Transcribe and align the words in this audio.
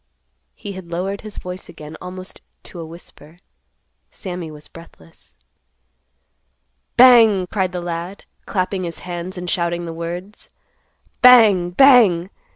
He 0.55 0.71
had 0.71 0.89
lowered 0.89 1.21
his 1.21 1.37
voice 1.37 1.69
again 1.69 1.95
almost 2.01 2.41
to 2.63 2.79
a 2.79 2.85
whisper. 2.87 3.37
Sammy 4.09 4.49
was 4.49 4.67
breathless. 4.67 5.37
"Bang!" 6.97 7.45
cried 7.45 7.71
the 7.71 7.81
lad, 7.81 8.23
clapping 8.47 8.83
his 8.83 9.01
hands 9.01 9.37
and 9.37 9.47
shouting 9.47 9.85
the 9.85 9.93
words; 9.93 10.49
"Bang! 11.21 11.69
Bang! 11.69 12.31